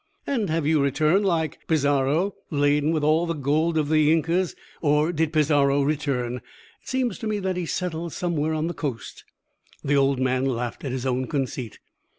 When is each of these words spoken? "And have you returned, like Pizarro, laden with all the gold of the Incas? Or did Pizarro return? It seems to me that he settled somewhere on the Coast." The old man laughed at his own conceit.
"And 0.25 0.49
have 0.49 0.65
you 0.65 0.81
returned, 0.81 1.25
like 1.27 1.59
Pizarro, 1.67 2.33
laden 2.49 2.91
with 2.91 3.03
all 3.03 3.27
the 3.27 3.35
gold 3.35 3.77
of 3.77 3.87
the 3.87 4.11
Incas? 4.11 4.55
Or 4.81 5.11
did 5.13 5.31
Pizarro 5.31 5.83
return? 5.83 6.37
It 6.37 6.41
seems 6.87 7.19
to 7.19 7.27
me 7.27 7.37
that 7.37 7.55
he 7.55 7.67
settled 7.67 8.11
somewhere 8.11 8.55
on 8.55 8.65
the 8.65 8.73
Coast." 8.73 9.23
The 9.83 9.97
old 9.97 10.19
man 10.19 10.45
laughed 10.45 10.83
at 10.83 10.91
his 10.91 11.05
own 11.05 11.27
conceit. 11.27 11.77